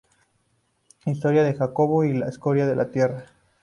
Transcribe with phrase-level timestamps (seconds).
[1.05, 3.27] Historia de Jacobo" y la "Escoria de la tierra".